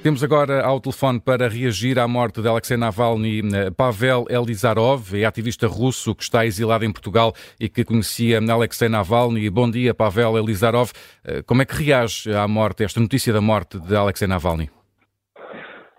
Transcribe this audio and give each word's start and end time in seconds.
Temos 0.00 0.24
agora 0.24 0.64
ao 0.64 0.80
telefone 0.80 1.20
para 1.20 1.48
reagir 1.48 1.98
à 1.98 2.08
morte 2.08 2.40
de 2.42 2.48
Alexei 2.48 2.76
Navalny 2.76 3.40
eh, 3.40 3.70
Pavel 3.70 4.24
Elizarov, 4.28 5.14
é 5.14 5.24
ativista 5.24 5.68
russo 5.68 6.12
que 6.14 6.24
está 6.24 6.44
exilado 6.44 6.84
em 6.84 6.92
Portugal 6.92 7.32
e 7.60 7.68
que 7.68 7.84
conhecia 7.84 8.40
Alexei 8.40 8.88
Navalny. 8.88 9.48
Bom 9.48 9.70
dia, 9.70 9.94
Pavel 9.94 10.38
Elizarov. 10.38 10.90
Eh, 11.24 11.42
como 11.46 11.62
é 11.62 11.66
que 11.66 11.74
reage 11.74 12.32
à 12.34 12.48
morte, 12.48 12.82
esta 12.82 13.00
notícia 13.00 13.32
da 13.32 13.40
morte 13.40 13.78
de 13.78 13.94
Alexei 13.94 14.26
Navalny? 14.26 14.70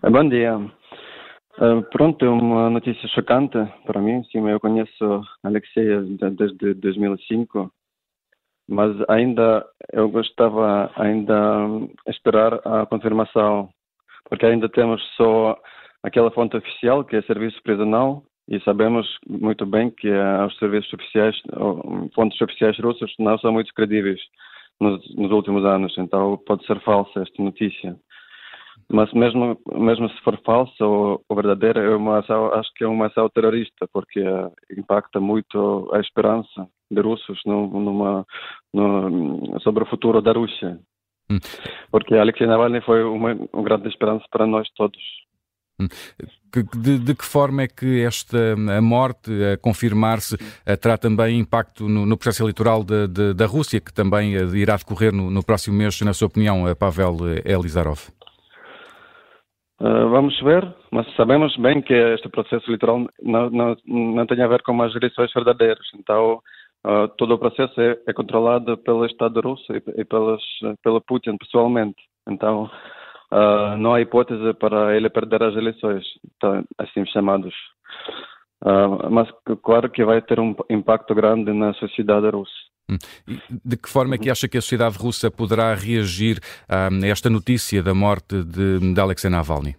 Eh, 0.03 0.09
bom 0.09 0.27
dia. 0.27 0.59
pronto, 1.91 2.25
é 2.25 2.29
uma 2.29 2.69
notícia 2.69 3.07
chocante 3.07 3.57
para 3.85 4.01
mim. 4.01 4.21
Sim, 4.31 4.49
eu 4.49 4.59
conheço 4.59 5.21
Alexei 5.43 5.85
desde 6.35 6.73
2005 6.73 7.71
mas 8.67 8.95
ainda 9.09 9.65
eu 9.91 10.09
gostava 10.09 10.89
ainda 10.95 11.67
esperar 12.07 12.61
a 12.65 12.85
confirmação 12.85 13.69
porque 14.33 14.47
ainda 14.47 14.67
temos 14.67 14.99
só 15.15 15.55
aquela 16.01 16.31
fonte 16.31 16.57
oficial, 16.57 17.03
que 17.03 17.15
é 17.15 17.21
serviço 17.21 17.61
prisional, 17.61 18.23
e 18.49 18.59
sabemos 18.61 19.07
muito 19.29 19.63
bem 19.63 19.91
que 19.91 20.09
os 20.09 20.57
serviços 20.57 20.91
oficiais, 20.91 21.39
fontes 22.15 22.41
oficiais 22.41 22.75
russas, 22.79 23.13
não 23.19 23.37
são 23.37 23.53
muito 23.53 23.71
credíveis 23.75 24.19
nos, 24.81 25.15
nos 25.15 25.31
últimos 25.31 25.63
anos, 25.63 25.93
então 25.99 26.35
pode 26.47 26.65
ser 26.65 26.79
falsa 26.79 27.21
esta 27.21 27.43
notícia. 27.43 27.95
Mas 28.91 29.13
mesmo, 29.13 29.55
mesmo 29.71 30.09
se 30.09 30.19
for 30.21 30.35
falsa 30.43 30.83
ou, 30.83 31.23
ou 31.29 31.35
verdadeira, 31.35 31.81
é 31.81 31.95
uma 31.95 32.17
ação, 32.17 32.51
acho 32.55 32.73
que 32.73 32.83
é 32.83 32.87
uma 32.87 33.05
ação 33.05 33.29
terrorista, 33.29 33.87
porque 33.93 34.19
uh, 34.19 34.51
impacta 34.75 35.19
muito 35.19 35.91
a 35.93 35.99
esperança 35.99 36.67
de 36.89 37.01
russos 37.01 37.39
numa, 37.45 38.25
sobre 39.61 39.83
o 39.83 39.87
futuro 39.87 40.23
da 40.23 40.31
Rússia. 40.31 40.79
Hum. 41.29 41.39
Porque 41.91 42.15
Alexei 42.15 42.47
Navalny 42.47 42.81
foi 42.81 43.03
uma, 43.03 43.33
uma 43.51 43.63
grande 43.63 43.87
esperança 43.87 44.25
para 44.31 44.45
nós 44.45 44.67
todos. 44.75 44.99
Hum. 45.79 45.87
De, 46.75 46.99
de, 46.99 47.15
que 47.15 47.25
forma 47.25 47.63
é 47.63 47.67
que 47.67 48.03
esta 48.03 48.53
a 48.53 48.81
morte, 48.81 49.31
a 49.43 49.57
confirmar-se, 49.57 50.37
terá 50.79 50.99
também 50.99 51.39
impacto 51.39 51.89
no, 51.89 52.05
no 52.05 52.15
processo 52.15 52.43
eleitoral 52.43 52.83
de, 52.83 53.07
de, 53.07 53.33
da 53.33 53.47
Rússia, 53.47 53.81
que 53.81 53.91
também 53.91 54.35
eh, 54.35 54.43
irá 54.55 54.77
decorrer 54.77 55.11
no, 55.11 55.31
no, 55.31 55.43
próximo 55.43 55.75
mês, 55.75 55.99
na 56.01 56.13
sua 56.13 56.27
opinião, 56.27 56.63
Pavel 56.75 57.17
Elizarov? 57.43 58.09
Uh, 59.81 60.07
vamos 60.09 60.39
ver, 60.41 60.63
mas 60.91 61.05
sabemos 61.15 61.57
bem 61.57 61.81
que 61.81 61.93
este 61.93 62.29
processo 62.29 62.69
eleitoral 62.69 63.05
não, 63.21 63.49
não, 63.49 63.75
não 63.85 64.25
tem 64.27 64.41
a 64.41 64.47
ver 64.47 64.61
com 64.61 64.79
as 64.81 64.95
eleições 64.95 65.33
verdadeiras. 65.33 65.85
Então, 65.95 66.39
Uh, 66.85 67.07
todo 67.17 67.35
o 67.35 67.37
processo 67.37 67.79
é, 67.79 67.97
é, 68.07 68.11
controlado 68.11 68.77
pelo 68.77 69.05
Estado 69.05 69.39
russo 69.39 69.71
e, 69.71 69.81
e 70.01 70.03
pelo 70.03 71.01
Putin 71.07 71.37
pessoalmente. 71.37 71.95
Então, 72.27 72.69
uh, 73.31 73.77
não 73.77 73.93
há 73.93 74.01
hipótese 74.01 74.53
para 74.55 74.95
ele 74.95 75.09
perder 75.09 75.43
as 75.43 75.55
eleições, 75.55 76.03
então, 76.35 76.63
assim 76.77 77.05
chamados. 77.05 77.53
Uh, 78.61 79.09
mas 79.09 79.29
claro 79.61 79.89
que 79.89 80.03
vai 80.03 80.21
ter 80.21 80.41
um 80.41 80.53
impacto 80.69 81.15
grande 81.15 81.53
na 81.53 81.73
sociedade 81.75 82.29
russa. 82.29 82.51
Hum. 82.89 82.97
De 83.63 83.77
que 83.77 83.87
forma 83.87 84.15
é 84.15 84.17
que 84.17 84.29
acha 84.29 84.49
que 84.49 84.57
a 84.57 84.61
sociedade 84.61 84.97
russa 84.97 85.31
poderá 85.31 85.73
reagir 85.73 86.39
a 86.67 86.89
esta 87.07 87.29
notícia 87.29 87.81
da 87.81 87.93
morte 87.93 88.43
de, 88.43 88.93
de 88.93 88.99
Alexei 88.99 89.29
Navalny? 89.29 89.75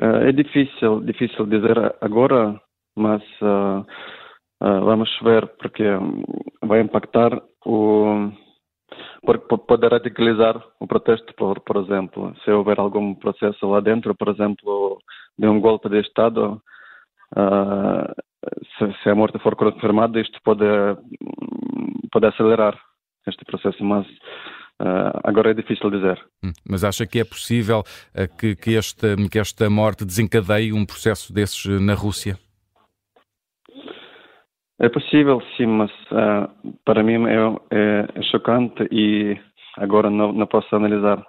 É 0.00 0.32
difícil, 0.32 1.00
difícil 1.00 1.46
dizer 1.46 1.76
agora, 2.00 2.60
mas 2.96 3.22
vamos 4.60 5.10
ver, 5.22 5.46
porque 5.58 5.84
hum, 5.84 6.22
vai 6.62 6.80
impactar 6.80 7.42
o. 7.64 8.30
Pode 9.66 9.88
radicalizar 9.88 10.62
o 10.80 10.86
protesto, 10.86 11.34
por, 11.34 11.60
por 11.60 11.76
exemplo. 11.76 12.34
Se 12.44 12.50
houver 12.50 12.78
algum 12.78 13.14
processo 13.14 13.66
lá 13.68 13.80
dentro, 13.80 14.14
por 14.14 14.28
exemplo, 14.28 14.98
de 15.38 15.46
um 15.46 15.60
golpe 15.60 15.88
de 15.88 16.00
Estado, 16.00 16.62
uh, 17.36 18.14
se, 18.78 19.02
se, 19.02 19.10
a 19.10 19.14
morte 19.14 19.38
for 19.40 19.54
confirmada, 19.54 20.20
isto 20.20 20.38
pode, 20.42 20.64
pode 22.10 22.26
acelerar 22.26 22.78
este 23.26 23.44
processo, 23.44 23.84
mas 23.84 24.06
uh, 24.80 25.20
agora 25.24 25.50
é 25.50 25.54
difícil 25.54 25.90
dizer. 25.90 26.18
Hum, 26.42 26.52
mas 26.68 26.82
acha 26.82 27.06
que 27.06 27.20
é 27.20 27.24
possível 27.24 27.82
que, 28.38 28.56
que, 28.56 28.76
esta, 28.76 29.14
que 29.30 29.38
esta 29.38 29.68
morte 29.68 30.06
desencadeie 30.06 30.72
um 30.72 30.86
processo 30.86 31.32
desses 31.32 31.66
na 31.80 31.94
Rússia? 31.94 32.38
É 34.80 34.88
possível, 34.88 35.42
sim, 35.56 35.66
mas 35.66 35.90
uh, 36.12 36.48
para 36.84 37.02
mim 37.02 37.26
é, 37.26 37.36
é, 37.70 38.08
é, 38.14 38.22
chocante 38.22 38.86
e 38.92 39.36
agora 39.76 40.08
não, 40.08 40.32
não 40.32 40.46
posso 40.46 40.74
analisar 40.74 41.20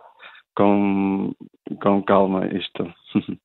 com, 0.55 1.33
com 1.81 2.03
calma 2.03 2.47
isto. 2.47 2.91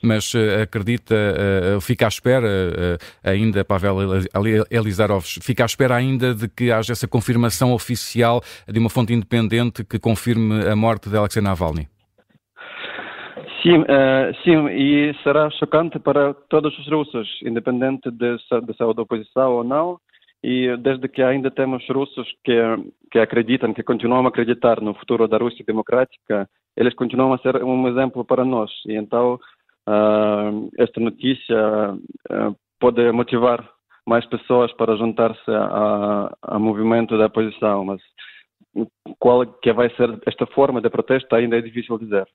Mas 0.00 0.32
uh, 0.34 0.62
acredita, 0.62 1.16
uh, 1.76 1.80
fica 1.80 2.04
à 2.04 2.08
espera 2.08 2.46
ainda, 3.24 3.64
Pavel 3.64 3.96
Elizarov, 4.70 5.24
fica 5.24 5.64
à 5.64 5.66
espera 5.66 5.96
ainda 5.96 6.36
de 6.36 6.48
que 6.48 6.70
haja 6.70 6.92
essa 6.92 7.08
confirmação 7.08 7.72
oficial 7.72 8.40
de 8.68 8.78
uma 8.78 8.88
fonte 8.88 9.12
independente 9.12 9.82
que 9.82 9.98
confirme 9.98 10.64
a 10.68 10.76
morte 10.76 11.10
de 11.10 11.16
Alexei 11.16 11.42
Navalny? 11.42 11.88
Sim, 13.62 13.82
uh, 13.82 14.34
sim, 14.42 14.66
e 14.70 15.14
será 15.22 15.48
chocante 15.50 15.96
para 16.00 16.34
todos 16.48 16.76
os 16.76 16.88
russos, 16.88 17.28
independente 17.44 18.10
de, 18.10 18.36
de 18.36 18.76
ser 18.76 18.92
da 18.92 19.02
oposição 19.02 19.52
ou 19.52 19.62
não, 19.62 20.00
e 20.42 20.76
desde 20.78 21.08
que 21.08 21.22
ainda 21.22 21.48
temos 21.48 21.86
russos 21.88 22.26
que, 22.42 22.60
que 23.12 23.20
acreditam, 23.20 23.72
que 23.72 23.84
continuam 23.84 24.24
a 24.26 24.28
acreditar 24.28 24.80
no 24.80 24.94
futuro 24.94 25.28
da 25.28 25.38
Rússia 25.38 25.64
democrática, 25.64 26.48
eles 26.76 26.92
continuam 26.94 27.32
a 27.32 27.38
ser 27.38 27.62
um 27.62 27.86
exemplo 27.86 28.24
para 28.24 28.44
nós. 28.44 28.70
E 28.86 28.94
então, 28.94 29.38
uh, 29.88 30.70
esta 30.76 30.98
notícia 31.00 31.94
uh, 31.94 32.56
pode 32.80 33.12
motivar 33.12 33.64
mais 34.04 34.26
pessoas 34.26 34.72
para 34.72 34.96
juntar-se 34.96 35.50
ao 36.42 36.58
movimento 36.58 37.16
da 37.16 37.26
oposição, 37.26 37.84
mas 37.84 38.00
qual 39.20 39.46
que 39.46 39.72
vai 39.72 39.88
ser 39.90 40.18
esta 40.26 40.44
forma 40.46 40.80
de 40.80 40.90
protesto 40.90 41.32
ainda 41.36 41.56
é 41.56 41.60
difícil 41.60 41.96
dizer. 41.98 42.26